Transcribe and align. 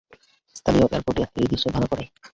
স্থানীয় 0.55 0.85
এয়ারপোর্টে 0.85 1.23
এই 1.35 1.47
দৃশ্য 1.51 1.65
ধরা 1.75 1.87
পড়ে। 1.91 2.05